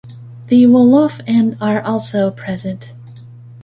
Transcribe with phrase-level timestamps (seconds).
[0.47, 2.95] The Wolof and are also present.